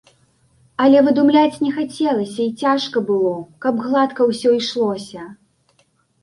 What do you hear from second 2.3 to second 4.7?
і цяжка было, каб гладка ўсё